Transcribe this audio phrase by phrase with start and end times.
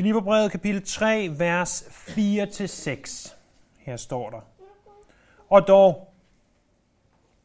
[0.00, 3.36] Filipperbrevet kapitel 3, vers 4-6.
[3.78, 4.40] Her står der.
[5.48, 6.12] Og dog,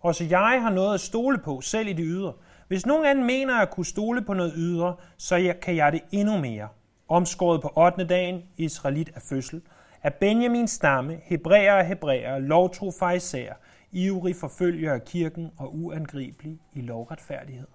[0.02, 2.34] også jeg har noget at stole på, selv i det ydre.
[2.68, 6.38] Hvis nogen anden mener at kunne stole på noget ydre, så kan jeg det endnu
[6.38, 6.68] mere.
[7.08, 8.06] Omskåret på 8.
[8.06, 9.62] dagen, Israelit af fødsel,
[10.04, 13.54] af Benjamins stamme, hebræer og hebræer, lovtro fejser,
[13.92, 17.68] ivrig forfølger af kirken og uangribelig i lovretfærdighed.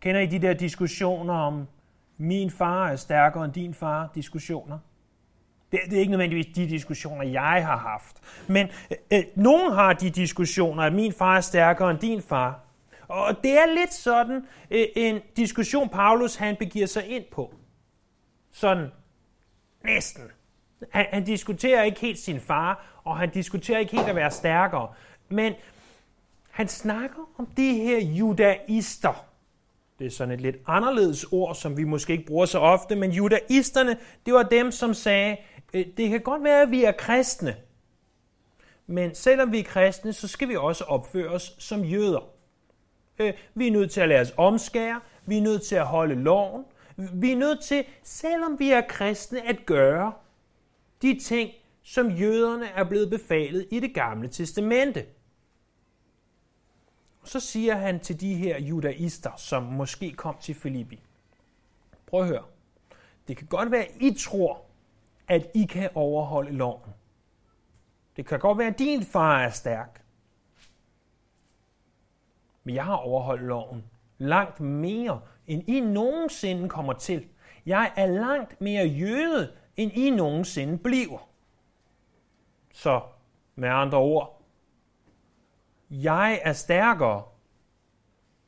[0.00, 1.66] Kender I de der diskussioner om,
[2.18, 4.78] min far er stærkere end din far, diskussioner?
[5.72, 8.16] Det, det er ikke nødvendigvis de diskussioner, jeg har haft.
[8.48, 12.60] Men øh, øh, nogen har de diskussioner, at min far er stærkere end din far.
[13.08, 17.54] Og det er lidt sådan øh, en diskussion, Paulus han begiver sig ind på.
[18.52, 18.90] Sådan
[19.84, 20.22] næsten.
[20.90, 24.88] Han, han diskuterer ikke helt sin far, og han diskuterer ikke helt at være stærkere.
[25.28, 25.54] Men
[26.50, 29.25] han snakker om de her judaister.
[29.98, 33.10] Det er sådan et lidt anderledes ord, som vi måske ikke bruger så ofte, men
[33.10, 35.36] judaisterne, det var dem, som sagde,
[35.74, 37.56] øh, det kan godt være, at vi er kristne,
[38.86, 42.28] men selvom vi er kristne, så skal vi også opføre os som jøder.
[43.18, 46.14] Øh, vi er nødt til at lade os omskære, vi er nødt til at holde
[46.14, 46.64] loven,
[46.96, 50.12] vi er nødt til, selvom vi er kristne, at gøre
[51.02, 51.50] de ting,
[51.82, 55.04] som jøderne er blevet befalet i det gamle testamente.
[57.26, 61.00] Så siger han til de her judaister, som måske kom til Filippi.
[62.06, 62.44] Prøv at høre.
[63.28, 64.62] Det kan godt være, at I tror,
[65.28, 66.90] at I kan overholde loven.
[68.16, 70.04] Det kan godt være, at din far er stærk.
[72.64, 73.84] Men jeg har overholdt loven
[74.18, 77.28] langt mere, end I nogensinde kommer til.
[77.66, 81.28] Jeg er langt mere jøde, end I nogensinde bliver.
[82.72, 83.00] Så
[83.54, 84.35] med andre ord,
[85.90, 87.22] jeg er stærkere.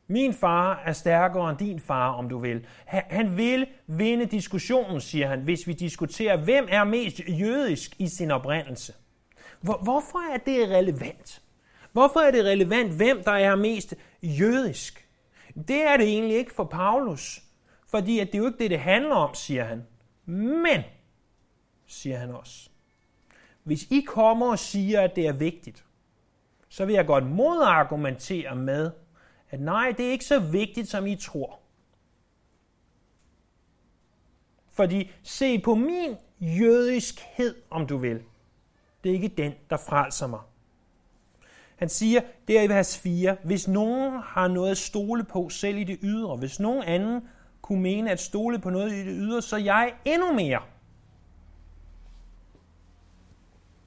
[0.06, 2.66] Min far er stærkere end din far, om du vil.
[2.86, 8.30] Han vil vinde diskussionen, siger han, hvis vi diskuterer, hvem er mest jødisk i sin
[8.30, 8.92] oprindelse.
[9.60, 11.42] Hvorfor er det relevant?
[11.92, 15.08] Hvorfor er det relevant, hvem der er mest jødisk?
[15.68, 17.42] Det er det egentlig ikke for Paulus,
[17.90, 19.86] fordi at det er jo ikke det, det handler om, siger han.
[20.26, 20.82] Men,
[21.86, 22.68] siger han også,
[23.62, 25.84] hvis I kommer og siger, at det er vigtigt,
[26.78, 28.90] så vil jeg godt modargumentere med,
[29.50, 31.58] at nej, det er ikke så vigtigt, som I tror.
[34.72, 38.22] Fordi se på min jødiskhed, om du vil.
[39.04, 40.40] Det er ikke den, der frelser mig.
[41.76, 45.84] Han siger der i vers 4, hvis nogen har noget at stole på selv i
[45.84, 47.28] det ydre, hvis nogen anden
[47.62, 50.62] kunne mene at stole på noget i det ydre, så jeg endnu mere.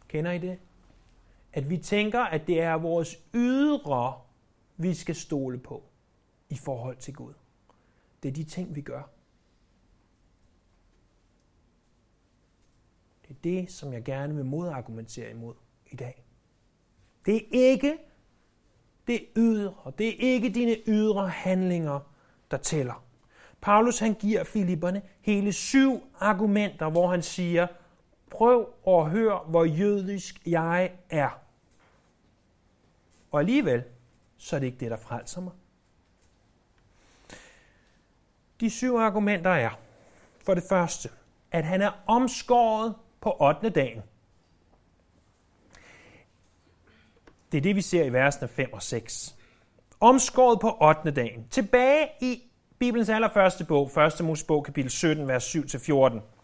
[0.08, 0.60] Kender I det?
[1.54, 4.22] At vi tænker, at det er vores ydre,
[4.78, 5.84] vi skal stole på
[6.50, 7.34] i forhold til Gud.
[8.24, 9.10] Det er de ting, vi gør.
[13.28, 15.54] Det er det, som jeg gerne vil modargumentere imod
[15.86, 16.24] i dag.
[17.26, 17.98] Det er ikke
[19.08, 22.00] det ydre, det er ikke dine ydre handlinger,
[22.52, 23.04] der tæller.
[23.62, 27.68] Paulus han giver Filipperne hele syv argumenter, hvor han siger,
[28.32, 31.42] prøv at høre, hvor jødisk jeg er.
[33.32, 33.84] Og alligevel,
[34.38, 35.54] så er det ikke det, der frelser mig.
[38.60, 39.80] De syv argumenter er,
[40.46, 41.10] for det første,
[41.52, 43.70] at han er omskåret på 8.
[43.70, 44.02] dagen.
[47.52, 49.36] Det er det, vi ser i versene 5 og 6.
[50.00, 51.12] Omskåret på 8.
[51.12, 51.48] dagen.
[51.50, 52.44] Tilbage i
[52.80, 54.26] Bibelens allerførste bog, 1.
[54.26, 56.41] Mosebog, kapitel 17, vers 7-14.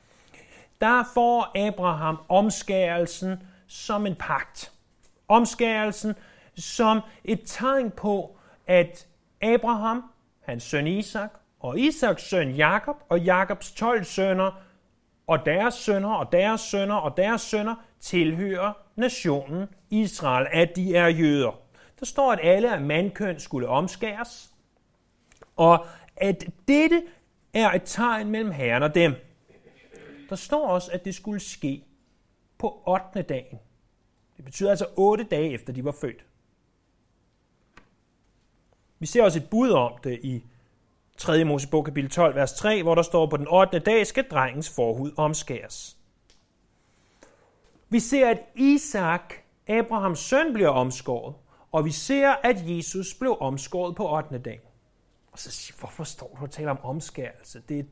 [0.81, 4.71] Der får Abraham omskærelsen som en pagt.
[5.27, 6.15] Omskærelsen
[6.57, 9.07] som et tegn på, at
[9.41, 10.03] Abraham,
[10.41, 11.29] hans søn Isak,
[11.59, 14.51] og Isaks søn Jakob og Jakobs 12 sønner
[15.27, 21.07] og deres sønner og deres sønner og deres sønner tilhører nationen Israel, at de er
[21.07, 21.59] jøder.
[21.99, 24.49] Der står, at alle af mandkøn skulle omskæres,
[25.55, 25.85] og
[26.17, 27.03] at dette
[27.53, 29.15] er et tegn mellem herren og dem.
[30.29, 31.83] Der står også, at det skulle ske
[32.57, 33.21] på 8.
[33.21, 33.59] dagen.
[34.37, 36.25] Det betyder altså 8 dage efter de var født.
[38.99, 40.43] Vi ser også et bud om det i
[41.17, 41.43] 3.
[41.43, 43.79] Mosebog kapitel 12, vers 3, hvor der står, på den 8.
[43.79, 45.97] dag skal drengens forhud omskæres.
[47.89, 49.33] Vi ser, at Isak,
[49.67, 51.35] Abrahams søn, bliver omskåret,
[51.71, 54.37] og vi ser, at Jesus blev omskåret på 8.
[54.37, 54.61] dag.
[55.31, 57.61] Og så siger hvorfor står du og taler om omskærelse?
[57.69, 57.83] Det er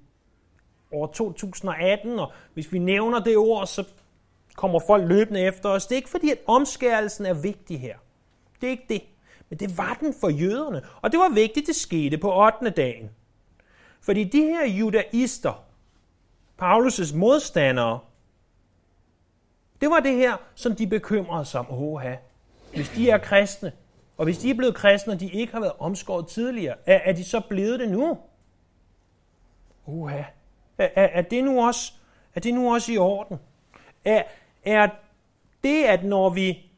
[0.96, 3.84] år 2018, og hvis vi nævner det ord, så
[4.56, 5.88] kommer folk løbende efter os.
[5.88, 7.98] Det er ikke fordi, at omskærelsen er vigtig her.
[8.62, 9.02] Det er ikke det.
[9.50, 10.82] Men det var den for jøderne.
[11.02, 12.70] Og det var vigtigt, det skete på 8.
[12.70, 13.10] dagen.
[14.02, 15.64] Fordi de her judaister,
[16.62, 18.00] Paulus' modstandere,
[19.82, 21.66] det var det her, som de bekymrede sig om.
[21.70, 22.16] Oha,
[22.74, 23.72] hvis de er kristne,
[24.18, 27.14] og hvis de er blevet kristne, og de ikke har været omskåret tidligere, er, er
[27.14, 28.18] de så blevet det nu?
[29.86, 30.24] Uha.
[30.78, 31.94] Er, er, er, det nu også,
[32.36, 33.38] er det nu også i orden?
[34.06, 34.24] Er,
[34.64, 34.90] er
[35.64, 36.72] det, at når vi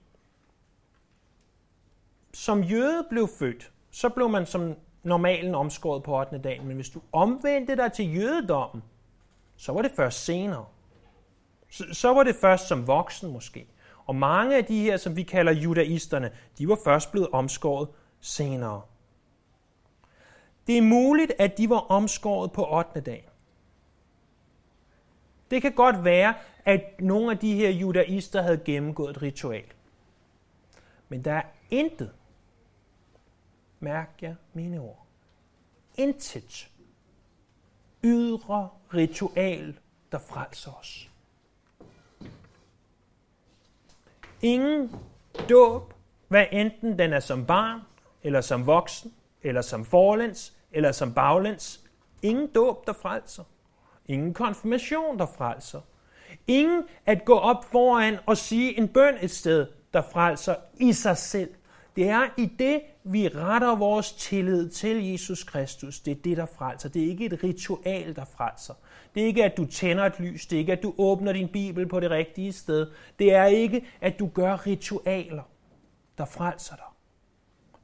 [2.33, 6.37] som jøde blev født, så blev man som normalen omskåret på 8.
[6.37, 6.67] dagen.
[6.67, 8.83] Men hvis du omvendte dig til jødedommen,
[9.55, 10.65] så var det først senere.
[11.69, 13.67] Så, så var det først som voksen måske.
[14.05, 17.89] Og mange af de her, som vi kalder judaisterne, de var først blevet omskåret
[18.21, 18.81] senere.
[20.67, 23.01] Det er muligt, at de var omskåret på 8.
[23.01, 23.29] dag.
[25.51, 26.33] Det kan godt være,
[26.65, 29.65] at nogle af de her judaister havde gennemgået et ritual.
[31.09, 32.11] Men der er intet,
[33.79, 35.05] mærk jeg mine ord,
[35.95, 36.69] intet
[38.03, 39.79] ydre ritual,
[40.11, 41.09] der frelser os.
[44.41, 44.95] Ingen
[45.49, 45.93] dåb,
[46.27, 47.81] hvad enten den er som barn,
[48.23, 51.83] eller som voksen, eller som forlæns, eller som baglæns.
[52.21, 53.43] Ingen dåb, der frelser.
[54.07, 55.81] Ingen konfirmation, der frelser.
[56.47, 61.17] Ingen at gå op foran og sige en bøn et sted, der frelser i sig
[61.17, 61.49] selv.
[61.95, 65.99] Det er i det, vi retter vores tillid til Jesus Kristus.
[65.99, 66.89] Det er det, der frelser.
[66.89, 68.73] Det er ikke et ritual, der frelser.
[69.15, 70.47] Det er ikke, at du tænder et lys.
[70.47, 72.87] Det er ikke, at du åbner din bibel på det rigtige sted.
[73.19, 75.43] Det er ikke, at du gør ritualer,
[76.17, 76.85] der frelser dig.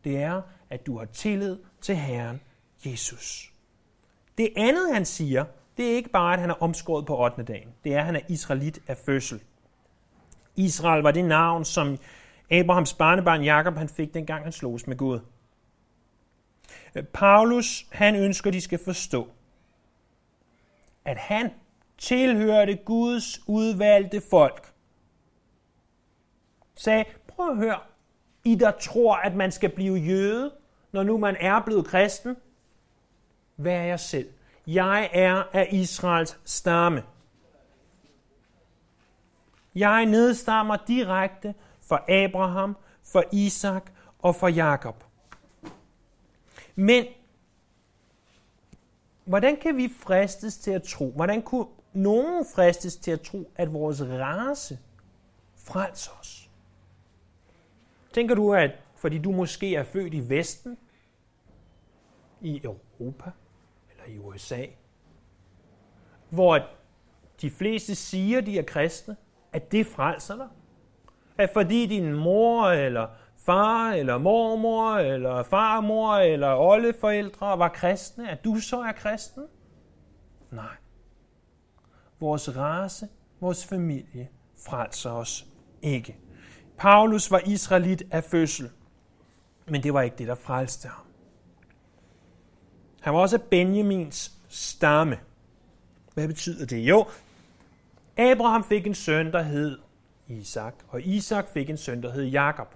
[0.04, 2.42] Det er, at du har tillid til Herren
[2.86, 3.54] Jesus.
[4.38, 5.46] Det andet, han siger,
[5.78, 7.44] det er ikke bare, at han er omskåret på 8.
[7.44, 7.70] dagen.
[7.84, 9.42] Det er, at han er israelit af fødsel.
[10.56, 11.98] Israel var det navn, som
[12.52, 15.20] Abrahams barnebarn Jakob han fik, dengang han slogs med Gud.
[17.14, 19.28] Paulus, han ønsker, at de skal forstå,
[21.06, 21.52] at han
[21.98, 24.74] tilhørte Guds udvalgte folk.
[26.76, 27.80] Sagde, prøv at høre,
[28.44, 30.52] I der tror, at man skal blive jøde,
[30.92, 32.36] når nu man er blevet kristen,
[33.58, 34.30] vær jeg selv?
[34.68, 37.04] Jeg er af Israels stamme.
[39.76, 45.04] Jeg nedstammer direkte for Abraham, for Isak og for Jakob.
[46.76, 47.06] Men
[49.26, 53.74] hvordan kan vi fristes til at tro, hvordan kunne nogen fristes til at tro, at
[53.74, 54.80] vores race
[55.56, 56.50] frelser os?
[58.14, 60.78] Tænker du, at fordi du måske er født i Vesten,
[62.42, 63.32] i Europa
[64.06, 64.66] eller i USA,
[66.30, 66.60] hvor
[67.42, 69.16] de fleste siger, de er kristne,
[69.54, 70.48] at det frelser dig?
[71.38, 73.08] At fordi din mor eller
[73.38, 79.44] far eller mormor eller farmor eller oldeforældre var kristne, at du så er kristen?
[80.52, 80.76] Nej.
[82.20, 83.08] Vores race,
[83.40, 84.30] vores familie
[84.66, 85.46] frelser os
[85.82, 86.18] ikke.
[86.78, 88.70] Paulus var israelit af fødsel,
[89.66, 91.06] men det var ikke det, der frelste ham.
[93.04, 95.20] Han var også Benjamins stamme.
[96.14, 96.78] Hvad betyder det?
[96.78, 97.08] Jo,
[98.18, 99.80] Abraham fik en søn, der hed
[100.28, 102.76] Isak, og Isak fik en søn, der hed Jakob.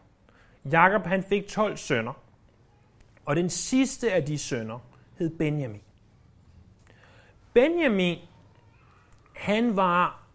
[0.71, 2.13] Jakob han fik 12 sønner,
[3.25, 4.79] og den sidste af de sønner
[5.17, 5.81] hed Benjamin.
[7.53, 8.17] Benjamin,
[9.35, 10.27] han var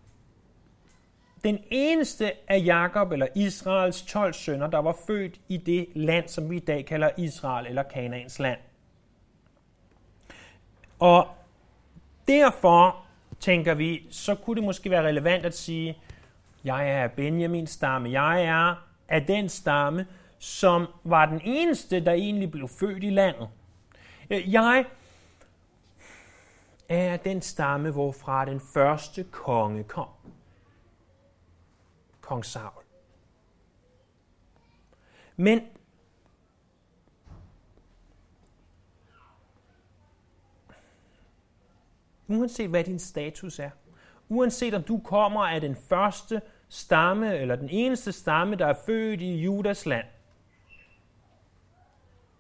[1.45, 6.51] den eneste af Jakob eller Israels 12 sønner, der var født i det land, som
[6.51, 8.59] vi i dag kalder Israel eller Kanaans land.
[11.03, 11.29] Og
[12.29, 13.05] derfor
[13.41, 15.99] tænker vi, så kunne det måske være relevant at sige,
[16.65, 18.11] jeg er Benjamins stamme.
[18.11, 20.07] Jeg er af den stamme,
[20.39, 23.49] som var den eneste, der egentlig blev født i landet.
[24.31, 24.85] Øh, jeg
[26.89, 30.09] er den stamme, hvorfra den første konge kom.
[32.21, 32.85] Kong Saul.
[35.37, 35.61] Men
[42.35, 43.71] uanset hvad din status er,
[44.29, 49.21] uanset om du kommer af den første stamme, eller den eneste stamme, der er født
[49.21, 50.07] i Judas land,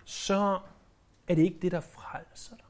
[0.05, 0.59] så
[1.29, 2.65] er det ikke det, der frelser dig.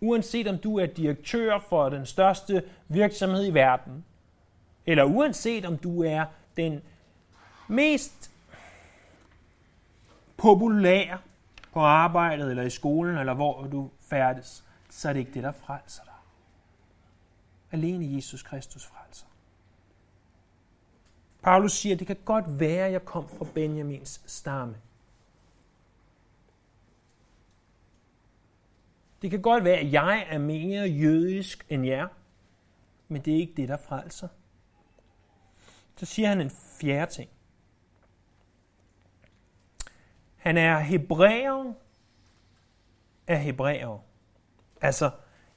[0.00, 4.04] Uanset om du er direktør for den største virksomhed i verden,
[4.86, 6.24] eller uanset om du er
[6.56, 6.82] den
[7.68, 8.30] mest
[10.36, 11.18] populære
[11.72, 15.52] på arbejdet, eller i skolen, eller hvor du færdes, så er det ikke det, der
[15.52, 16.12] frelser dig.
[17.72, 19.26] Alene Jesus Kristus frelser.
[21.42, 24.76] Paulus siger, det kan godt være, at jeg kom fra Benjamins stamme.
[29.22, 32.08] Det kan godt være, at jeg er mere jødisk end jer.
[33.08, 34.28] Men det er ikke det, der frelser.
[35.96, 37.30] Så siger han en fjerde ting.
[40.36, 41.74] Han er hebræer
[43.26, 44.07] af hebræer.
[44.80, 45.10] Altså,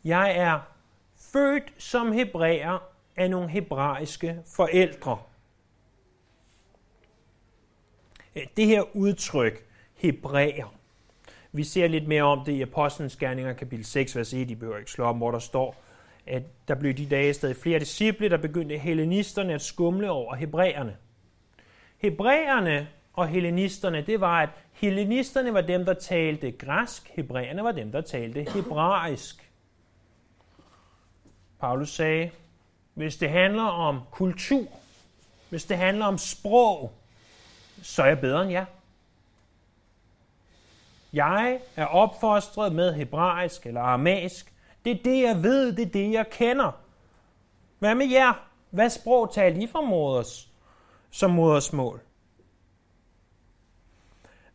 [0.04, 0.60] jeg er
[1.34, 2.78] født som hebræer
[3.16, 5.20] af nogle hebraiske forældre.
[8.36, 10.76] Øh, det her udtryk, hebræer,
[11.52, 14.52] vi ser lidt mere om det i Apostlenes Gerninger, kapitel 6, vers 1.
[14.52, 15.76] I behøver ikke slå om, hvor der står,
[16.28, 20.98] at der blev de dage stadig flere disciple, der begyndte hellenisterne at skumle over hebræerne.
[21.98, 27.92] Hebræerne og hellenisterne, det var, at hellenisterne var dem, der talte græsk, hebræerne var dem,
[27.92, 29.52] der talte hebraisk.
[31.60, 32.32] Paulus sagde,
[32.94, 34.68] hvis det handler om kultur,
[35.50, 36.92] hvis det handler om sprog,
[37.82, 38.66] så er jeg bedre end jer.
[41.14, 44.54] Jeg er opfostret med hebraisk eller aramæisk.
[44.86, 46.72] Det er det, jeg ved, det er det, jeg kender.
[47.80, 48.48] Hvad med jer?
[48.70, 50.50] Hvad sprog taler I fra moders,
[51.12, 52.00] som modersmål?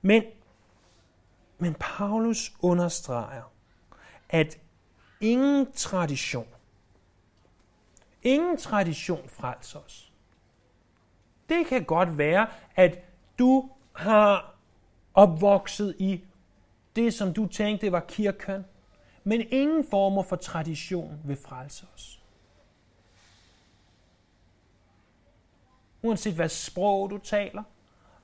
[0.07, 0.23] Men,
[1.59, 3.53] men Paulus understreger,
[4.29, 4.59] at
[5.21, 6.49] ingen tradition,
[8.23, 10.13] ingen tradition frelser os.
[11.49, 12.99] Det kan godt være, at
[13.39, 14.55] du har
[15.15, 16.25] opvokset i
[16.97, 18.65] det, som du tænkte var kirken,
[19.25, 22.23] men ingen former for tradition vil frelse os.
[26.03, 27.63] Uanset hvad sprog du taler,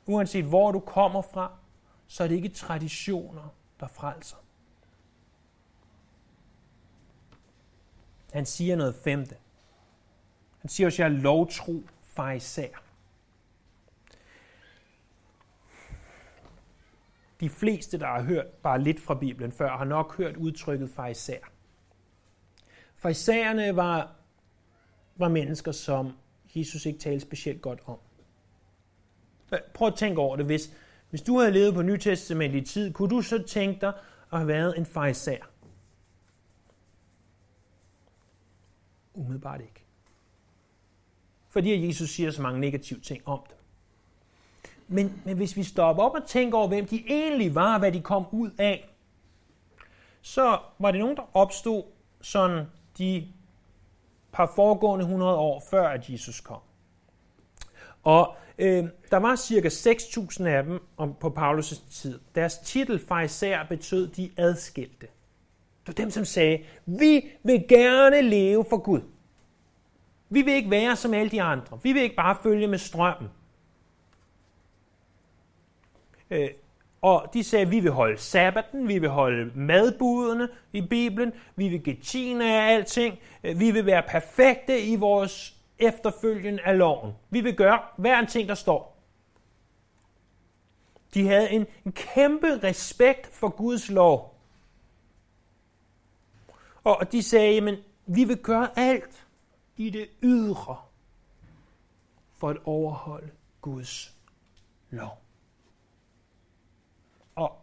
[0.07, 1.53] uanset hvor du kommer fra,
[2.13, 4.37] så er det ikke traditioner, der frelser.
[8.33, 9.37] Han siger noget femte.
[10.59, 12.79] Han siger også, at jeg er lovtro farisæer.
[17.41, 21.47] De fleste, der har hørt bare lidt fra Bibelen før, har nok hørt udtrykket farisæer.
[22.97, 24.15] Farisæerne var,
[25.17, 26.13] var mennesker, som
[26.55, 27.99] Jesus ikke talte specielt godt om.
[29.75, 30.47] Prøv at tænke over det.
[30.47, 30.73] Hvis,
[31.13, 33.93] hvis du havde levet på nytestamentlig tid, kunne du så tænke dig
[34.33, 35.45] at have været en farisæer?
[39.15, 39.85] Umiddelbart ikke.
[41.49, 43.57] Fordi Jesus siger så mange negative ting om det.
[44.89, 47.93] Men, men hvis vi stopper op og tænker over, hvem de egentlig var, og hvad
[47.93, 48.91] de kom ud af,
[50.23, 51.83] så var det nogen, der opstod
[52.21, 52.67] sådan
[52.99, 53.29] de
[54.33, 56.61] par foregående 100 år før, at Jesus kom.
[58.03, 62.21] Og øh, der var cirka 6.000 af dem om, på Paulus' tid.
[62.35, 65.07] Deres titel især betød de adskilte.
[65.87, 69.01] Det var dem, som sagde, vi vil gerne leve for Gud.
[70.31, 71.79] Vi vil ikke være som alle de andre.
[71.83, 73.31] Vi vil ikke bare følge med strømmen.
[76.31, 76.49] Øh,
[77.03, 81.81] og de sagde, vi vil holde sabbaten, vi vil holde madbudene i Bibelen, vi vil
[81.81, 87.13] give tiende af alting, øh, vi vil være perfekte i vores efterfølgen af loven.
[87.31, 89.03] Vi vil gøre hver en ting, der står.
[91.15, 94.41] De havde en, en kæmpe respekt for Guds lov.
[96.85, 99.27] Og de sagde, men vi vil gøre alt
[99.77, 100.77] i det ydre
[102.37, 104.17] for at overholde Guds
[104.91, 105.23] lov.
[107.35, 107.57] Og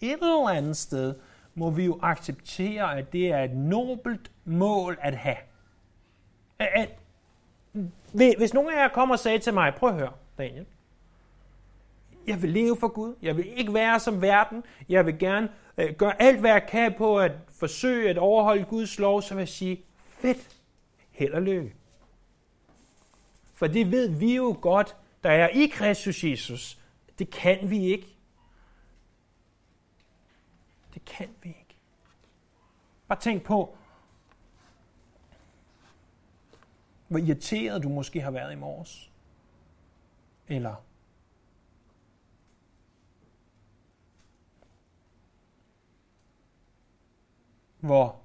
[0.00, 1.14] et eller andet sted
[1.54, 5.36] må vi jo acceptere, at det er et nobelt mål at have.
[6.58, 6.99] At,
[8.12, 10.66] hvis nogen af jer kommer og sagde til mig, prøv at høre, Daniel,
[12.26, 15.48] jeg vil leve for Gud, jeg vil ikke være som verden, jeg vil gerne
[15.78, 19.40] øh, gøre alt, hvad jeg kan på at forsøge at overholde Guds lov, så vil
[19.40, 20.56] jeg sige, fedt,
[21.10, 21.74] held og lykke.
[23.54, 26.78] For det ved vi jo godt, der er i Kristus Jesus.
[27.18, 28.06] Det kan vi ikke.
[30.94, 31.76] Det kan vi ikke.
[33.08, 33.76] Bare tænk på,
[37.10, 39.10] hvor irriteret du måske har været i morges.
[40.48, 40.74] Eller
[47.80, 48.20] hvor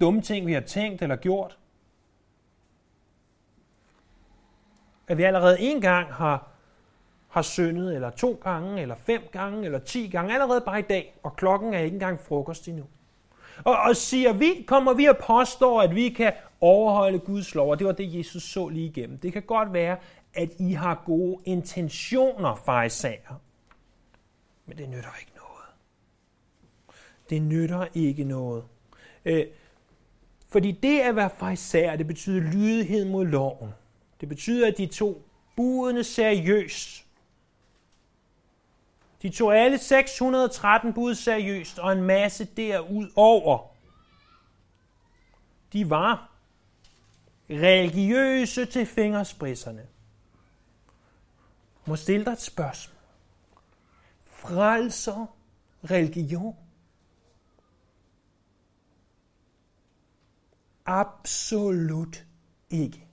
[0.00, 1.58] dumme ting, vi har tænkt eller gjort,
[5.08, 6.48] at vi allerede en gang har
[7.28, 11.18] har syndet, eller to gange, eller fem gange, eller ti gange, allerede bare i dag,
[11.22, 12.86] og klokken er ikke engang frokost endnu.
[13.64, 17.78] Og, og siger vi, kommer vi og påstår, at vi kan overholde Guds lov, og
[17.78, 19.18] det var det, Jesus så lige igennem.
[19.18, 19.96] Det kan godt være,
[20.34, 23.40] at I har gode intentioner, farisager.
[24.66, 25.64] Men det nytter ikke noget.
[27.30, 28.64] Det nytter ikke noget.
[29.24, 29.46] Øh,
[30.48, 33.70] fordi det at være farisager, det betyder lydighed mod loven.
[34.20, 35.22] Det betyder, at de to
[35.56, 37.07] budene seriøst.
[39.22, 43.74] De tog alle 613 bud seriøst, og en masse derudover.
[45.72, 46.30] de var
[47.50, 49.86] religiøse til fingerspridserne.
[51.86, 52.96] Må stille dig et spørgsmål.
[54.24, 55.26] Frelser
[55.90, 56.56] religion?
[60.86, 62.24] Absolut
[62.70, 63.07] ikke.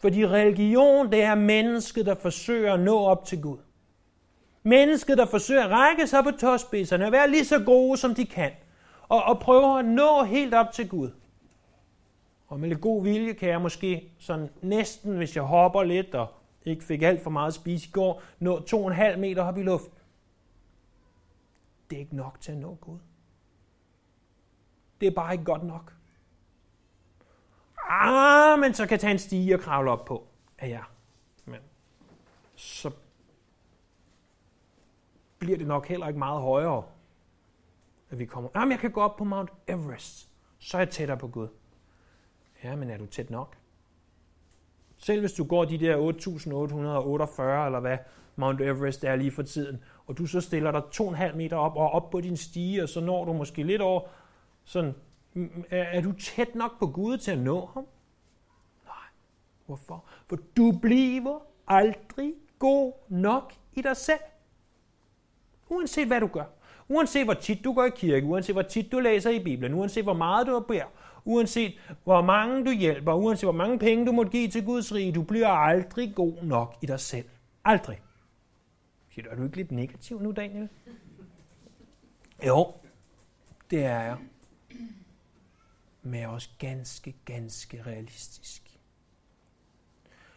[0.00, 3.58] Fordi religion, det er mennesket, der forsøger at nå op til Gud.
[4.62, 8.26] Mennesket, der forsøger at række sig på tåspidserne og være lige så gode, som de
[8.26, 8.50] kan.
[9.08, 11.10] Og, og prøver at nå helt op til Gud.
[12.48, 16.26] Og med lidt god vilje kan jeg måske sådan næsten, hvis jeg hopper lidt og
[16.64, 19.42] ikke fik alt for meget at spise i går, nå to og en halv meter
[19.42, 19.98] op i luften.
[21.90, 22.98] Det er ikke nok til at nå Gud.
[25.00, 25.92] Det er bare ikke godt nok.
[27.92, 30.26] Ah, men så kan tage en stige og kravle op på.
[30.62, 30.80] Ja, ja.
[31.44, 31.60] Men
[32.56, 32.90] så
[35.38, 36.82] bliver det nok heller ikke meget højere,
[38.10, 38.50] at vi kommer.
[38.54, 40.28] Jamen, jeg kan gå op på Mount Everest.
[40.58, 41.48] Så er jeg tættere på Gud.
[42.64, 43.56] Ja, men er du tæt nok?
[44.96, 47.98] Selv hvis du går de der 8.848, eller hvad
[48.36, 51.90] Mount Everest er lige for tiden, og du så stiller dig 2,5 meter op og
[51.90, 54.08] op på din stige, og så når du måske lidt over,
[54.64, 54.94] sådan,
[55.70, 57.86] er, er du tæt nok på Gud til at nå ham?
[58.84, 58.94] Nej.
[59.66, 60.04] Hvorfor?
[60.26, 64.20] For du bliver aldrig god nok i dig selv.
[65.68, 66.44] Uanset hvad du gør.
[66.88, 70.04] Uanset hvor tit du går i kirke, uanset hvor tit du læser i Bibelen, uanset
[70.04, 70.84] hvor meget du beder,
[71.24, 75.12] uanset hvor mange du hjælper, uanset hvor mange penge du må give til Guds rige,
[75.12, 77.28] du bliver aldrig god nok i dig selv.
[77.64, 78.00] Aldrig.
[79.10, 80.68] Siger du, er du ikke lidt negativ nu, Daniel?
[82.46, 82.74] Jo,
[83.70, 84.16] det er jeg.
[86.02, 88.62] Men er også ganske, ganske realistisk.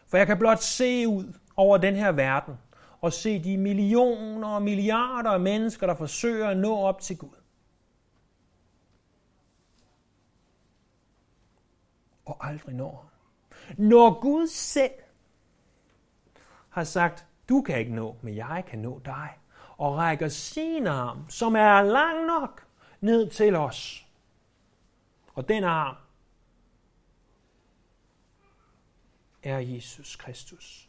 [0.06, 2.54] For jeg kan blot se ud over den her verden,
[3.00, 7.36] og se de millioner og milliarder af mennesker, der forsøger at nå op til Gud.
[12.24, 13.76] Og aldrig når ham.
[13.78, 14.92] Når Gud selv
[16.68, 19.28] har sagt, du kan ikke nå, men jeg kan nå dig,
[19.76, 22.66] og rækker sin arm, som er lang nok,
[23.00, 24.03] ned til os.
[25.34, 25.96] Og den arm
[29.42, 30.88] er Jesus Kristus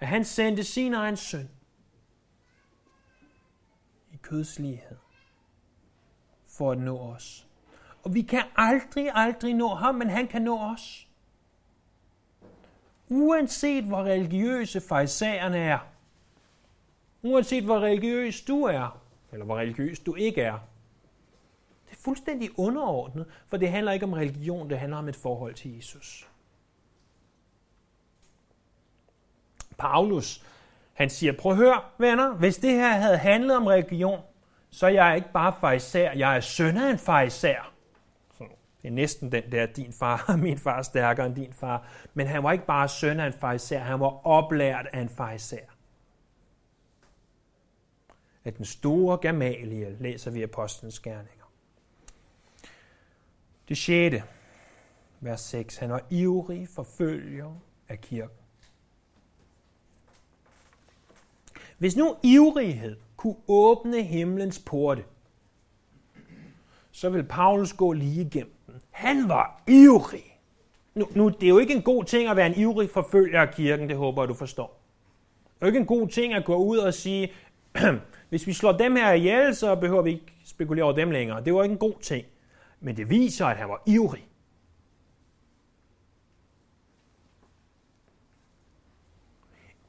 [0.00, 1.50] at han sendte sin egen søn
[4.12, 4.96] i kødslighed
[6.46, 7.46] for at nå os.
[8.02, 11.08] Og vi kan aldrig, aldrig nå ham, men han kan nå os.
[13.08, 15.78] Uanset hvor religiøse fejsagerne er,
[17.22, 19.00] uanset hvor religiøs du er,
[19.32, 20.58] eller hvor religiøs du ikke er,
[21.90, 25.54] det er fuldstændig underordnet, for det handler ikke om religion, det handler om et forhold
[25.54, 26.28] til Jesus.
[29.78, 30.44] Paulus,
[30.94, 34.20] han siger, prøv at høre, venner, hvis det her havde handlet om religion,
[34.70, 37.72] så er jeg ikke bare farisæer, jeg er søn af en fejsær.
[38.82, 41.86] Det er næsten den der, din far, min far er stærkere end din far.
[42.14, 45.70] Men han var ikke bare søn af en farisæer, han var oplært af en farisæer.
[48.44, 51.37] At den store Gamaliel læser vi Apostlenes Gerning,
[53.68, 54.16] det 6.
[55.20, 55.76] vers 6.
[55.76, 57.54] Han var ivrig forfølger
[57.88, 58.36] af kirken.
[61.78, 65.04] Hvis nu ivrighed kunne åbne himlens porte,
[66.90, 68.74] så vil Paulus gå lige igennem den.
[68.90, 70.38] Han var ivrig.
[70.94, 73.54] Nu, nu, det er jo ikke en god ting at være en ivrig forfølger af
[73.54, 74.80] kirken, det håber jeg, du forstår.
[75.44, 77.32] Det er jo ikke en god ting at gå ud og sige,
[78.28, 81.44] hvis vi slår dem her ihjel, så behøver vi ikke spekulere over dem længere.
[81.44, 82.24] Det var ikke en god ting.
[82.80, 84.28] Men det viser, at han var ivrig.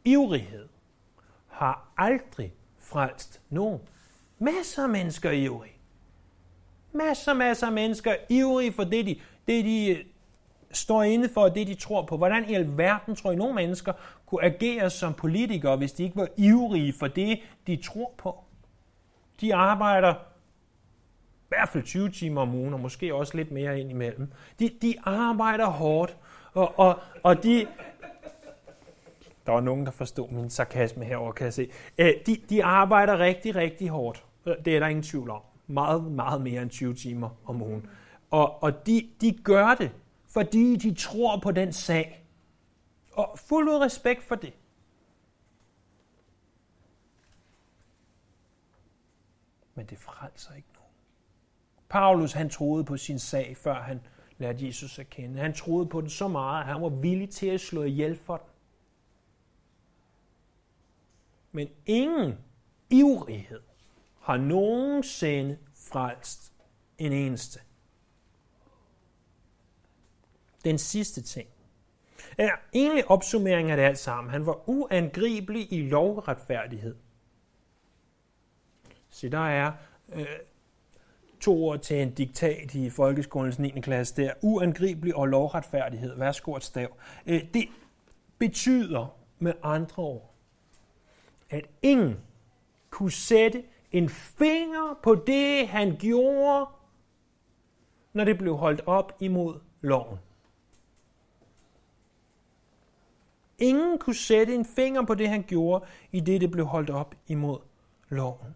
[0.05, 0.67] Ivrighed
[1.47, 3.79] har aldrig frelst nogen.
[4.39, 5.73] Masser af mennesker er ivrige.
[6.91, 10.05] Masser, masser af mennesker er ivrige for det, de, det, de øh,
[10.71, 12.17] står inde for, det, de tror på.
[12.17, 13.93] Hvordan i alverden tror I, nogle mennesker
[14.25, 18.43] kunne agere som politikere, hvis de ikke var ivrige for det, de tror på?
[19.41, 20.15] De arbejder
[21.49, 24.31] hvert fald 20 timer om ugen, og måske også lidt mere ind imellem.
[24.59, 26.17] De, de arbejder hårdt,
[26.53, 27.67] og, og, og de,
[29.45, 31.71] der var nogen, der forstod min sarkasme herover, kan jeg se.
[31.97, 34.25] Øh, de, de arbejder rigtig, rigtig hårdt.
[34.45, 35.41] Øh, det er der ingen tvivl om.
[35.67, 37.89] Meget, meget mere end 20 timer om ugen.
[38.31, 39.91] Og, og de, de gør det,
[40.27, 42.25] fordi de tror på den sag.
[43.11, 44.53] Og fuld ud respekt for det.
[49.75, 50.68] Men det frelser ikke.
[51.89, 54.01] Paulus han troede på sin sag, før han
[54.37, 55.39] lærte Jesus at kende.
[55.39, 58.37] Han troede på den så meget, at han var villig til at slå ihjel for
[58.37, 58.45] den.
[61.51, 62.37] Men ingen
[62.89, 63.61] ivrighed
[64.21, 66.53] har nogensinde frelst
[66.97, 67.59] en eneste.
[70.63, 71.49] Den sidste ting
[72.37, 74.31] er egentlig opsummering af det alt sammen.
[74.31, 76.95] Han var uangribelig i lovretfærdighed.
[79.09, 79.71] Så der er
[80.13, 80.27] øh,
[81.39, 83.69] to ord til en diktat i folkeskolens 9.
[83.69, 84.33] klasse der.
[84.41, 86.17] Uangribelig og lovretfærdighed.
[86.17, 86.97] Værsgo et stav.
[87.25, 87.65] Øh, det
[88.37, 90.33] betyder med andre ord,
[91.49, 92.17] at ingen
[92.89, 96.65] kunne sætte en finger på det, han gjorde,
[98.13, 100.17] når det blev holdt op imod loven.
[103.59, 107.15] Ingen kunne sætte en finger på det, han gjorde, i det det blev holdt op
[107.27, 107.59] imod
[108.09, 108.55] loven.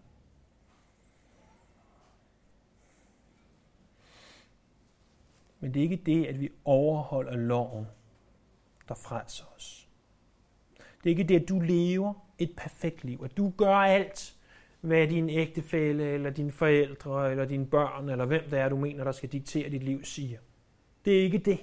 [5.63, 7.85] Men det er ikke det, at vi overholder loven,
[8.87, 9.87] der frelser os.
[10.77, 14.35] Det er ikke det, at du lever et perfekt liv, at du gør alt,
[14.81, 19.03] hvad din ægtefælle, eller dine forældre, eller dine børn, eller hvem det er, du mener,
[19.03, 20.39] der skal diktere dit liv, siger.
[21.05, 21.59] Det er ikke det,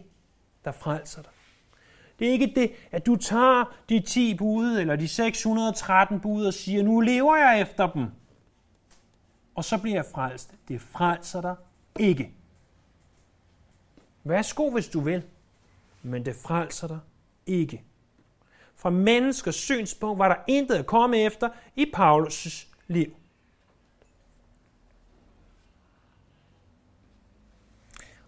[0.64, 1.32] der frelser dig.
[2.18, 6.54] Det er ikke det, at du tager de 10 bud, eller de 613 bud, og
[6.54, 8.06] siger, nu lever jeg efter dem.
[9.54, 10.54] Og så bliver jeg frelst.
[10.68, 11.54] Det frelser dig
[11.98, 12.39] ikke.
[14.24, 15.22] Værsgo, hvis du vil.
[16.02, 16.98] Men det frelser dig
[17.46, 17.84] ikke.
[18.76, 23.16] Fra menneskers synspunkt var der intet at komme efter i Paulus' liv.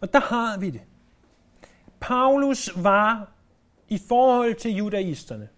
[0.00, 0.82] Og der har vi det.
[2.00, 3.30] Paulus var
[3.88, 5.48] i forhold til judaisterne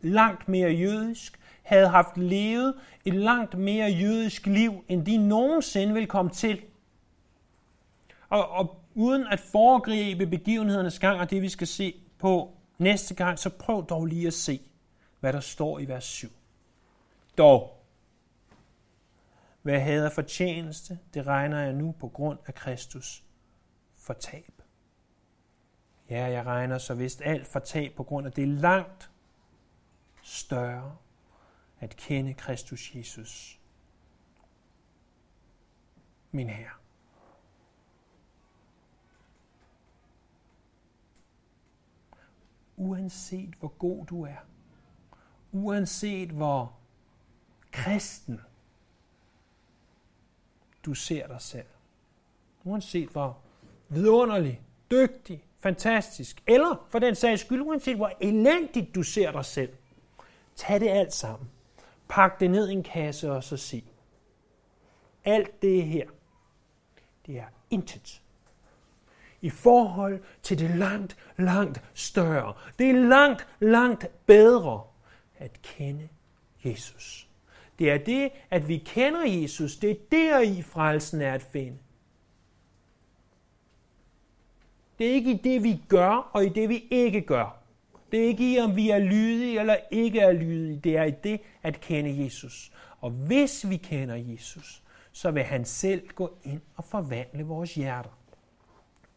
[0.00, 6.06] langt mere jødisk, havde haft levet et langt mere jødisk liv, end de nogensinde vil
[6.06, 6.60] komme til.
[8.30, 13.38] Og, og uden at foregribe begivenhedernes gang og det, vi skal se på næste gang,
[13.38, 14.60] så prøv dog lige at se,
[15.20, 16.28] hvad der står i vers 7.
[17.38, 17.84] Dog,
[19.62, 23.24] hvad jeg havde fortjeneste, det regner jeg nu på grund af Kristus
[23.98, 24.62] for tab.
[26.10, 29.10] Ja, jeg regner så vist alt for tab på grund af det langt
[30.22, 30.96] større
[31.80, 33.60] at kende Kristus Jesus,
[36.30, 36.79] min Herre.
[42.80, 44.36] Uanset hvor god du er,
[45.52, 46.72] uanset hvor
[47.70, 48.40] kristen
[50.84, 51.66] du ser dig selv,
[52.64, 53.38] uanset hvor
[53.88, 59.72] vidunderlig, dygtig, fantastisk, eller for den sags skyld, uanset hvor elendigt du ser dig selv,
[60.56, 61.50] tag det alt sammen.
[62.08, 63.84] Pak det ned i en kasse og så sig.
[65.24, 66.08] Alt det her,
[67.26, 68.22] det er intet.
[69.42, 72.52] I forhold til det langt, langt større.
[72.78, 74.82] Det er langt, langt bedre
[75.38, 76.08] at kende
[76.64, 77.28] Jesus.
[77.78, 79.76] Det er det, at vi kender Jesus.
[79.76, 81.78] Det er der i frelsen er at finde.
[84.98, 87.56] Det er ikke i det, vi gør, og i det, vi ikke gør.
[88.12, 90.80] Det er ikke i, om vi er lydige eller ikke er lydige.
[90.84, 92.72] Det er i det at kende Jesus.
[93.00, 98.19] Og hvis vi kender Jesus, så vil han selv gå ind og forvandle vores hjerter.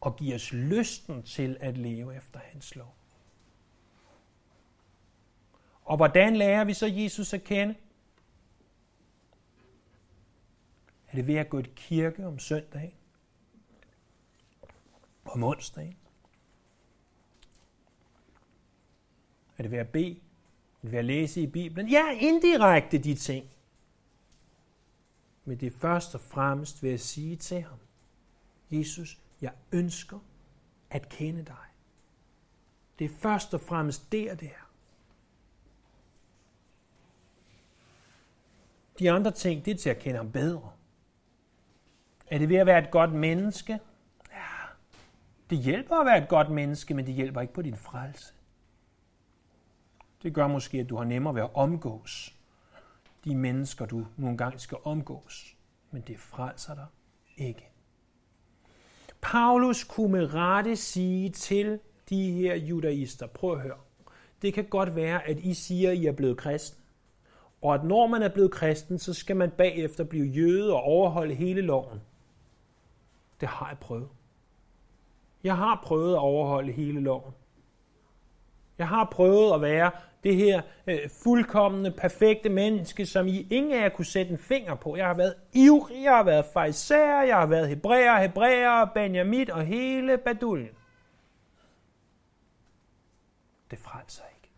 [0.04, 2.96] Og give os lysten til at leve efter hans lov.
[5.84, 7.76] Og hvordan lærer vi så Jesus at kende?
[11.08, 12.94] Er det ved at gå i kirke om søndagen?
[15.26, 15.98] om onsdagen?
[19.58, 20.12] Er det ved at bede?
[20.12, 21.90] Er det ved at læse i Bibelen?
[21.90, 23.50] Ja, indirekte de ting.
[25.46, 27.78] Men det er først og fremmest ved at sige til ham,
[28.72, 30.20] Jesus, jeg ønsker
[30.90, 31.66] at kende dig.
[33.00, 34.70] Det er først og fremmest der, det er.
[39.00, 40.72] De andre ting, det er til at kende ham bedre.
[42.28, 43.80] Er det ved at være et godt menneske?
[44.32, 44.68] Ja,
[45.50, 48.34] Det hjælper at være et godt menneske, men det hjælper ikke på din frelse.
[50.24, 52.36] Det gør måske, at du har nemmere ved at omgås
[53.24, 55.58] de mennesker, du nogle gange skal omgås.
[55.92, 56.88] Men det frelser dig
[57.38, 57.73] ikke.
[59.24, 63.78] Paulus kunne med rette sige til de her judaister, prøv at høre,
[64.42, 66.80] det kan godt være, at I siger, at I er blevet kristen,
[67.62, 71.34] og at når man er blevet kristen, så skal man bagefter blive jøde og overholde
[71.34, 72.02] hele loven.
[73.42, 74.10] Det har jeg prøvet.
[75.44, 77.34] Jeg har prøvet at overholde hele loven.
[78.78, 79.92] Jeg har prøvet at være
[80.24, 84.76] det her øh, fuldkommende, perfekte menneske, som I ingen af jer kunne sætte en finger
[84.76, 84.96] på.
[84.96, 89.66] Jeg har været ivrig, jeg har været fejser, jeg har været hebræer, hebræer, benjamit og
[89.66, 90.76] hele baduljen.
[93.72, 94.52] Det frelser ikke.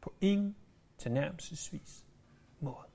[0.00, 0.56] På ingen
[0.98, 2.06] tilnærmelsesvis
[2.60, 2.86] måde.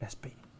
[0.00, 0.55] Lad os bede.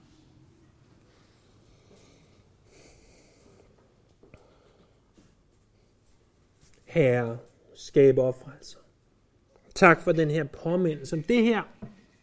[6.96, 7.38] Herre,
[7.74, 8.78] skabe offrelser.
[9.74, 11.62] Tak for den her påmindelse om det her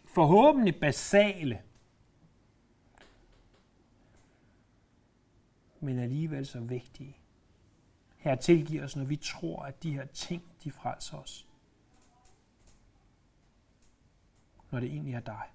[0.05, 1.61] forhåbentlig basale,
[5.79, 7.17] men alligevel så vigtige.
[8.17, 11.47] Her tilgiver os, når vi tror, at de her ting, de frelser os.
[14.71, 15.49] Når det egentlig er dig.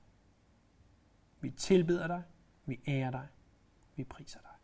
[1.40, 2.22] Vi tilbeder dig,
[2.66, 3.26] vi ærer dig,
[3.96, 4.57] vi priser dig.